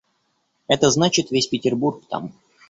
Это 0.67 0.89
значит— 0.89 1.29
весь 1.31 1.45
Петербург 1.45 2.01
там. 2.09 2.33